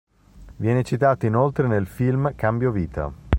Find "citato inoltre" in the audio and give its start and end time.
0.83-1.67